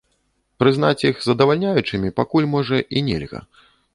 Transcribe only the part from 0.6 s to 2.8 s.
Прызнаць іх здавальняючымі пакуль, можа,